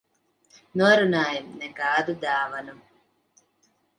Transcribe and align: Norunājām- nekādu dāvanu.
Norunājām- 0.81 1.51
nekādu 1.65 2.17
dāvanu. 2.25 2.75